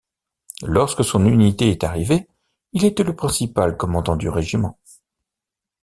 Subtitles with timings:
[0.63, 2.27] Lorsque son unité est arrivé,
[2.73, 4.79] il était le principal commandant du régiment.